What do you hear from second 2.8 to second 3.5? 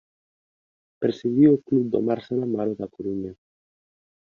Coruña.